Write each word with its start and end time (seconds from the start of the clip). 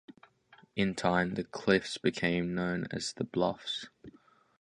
In 0.75 0.95
time, 0.95 1.35
the 1.35 1.43
cliffs 1.43 1.99
became 1.99 2.55
known 2.55 2.87
as 2.89 3.13
the 3.13 3.23
Bluffs. 3.23 3.85